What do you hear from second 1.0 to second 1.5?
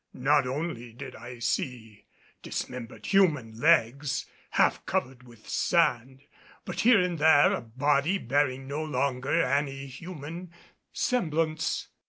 I